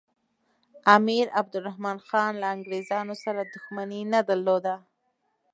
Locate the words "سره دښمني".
3.23-4.01